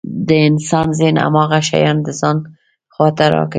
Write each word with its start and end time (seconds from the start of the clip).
د 0.27 0.29
انسان 0.49 0.87
ذهن 0.99 1.15
هماغه 1.25 1.59
شيان 1.69 1.97
د 2.03 2.07
ځان 2.19 2.37
خواته 2.93 3.25
راکشوي. 3.33 3.49